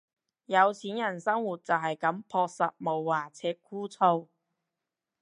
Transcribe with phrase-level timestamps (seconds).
[0.47, 4.25] 有錢人生活就係咁樸實無華且枯燥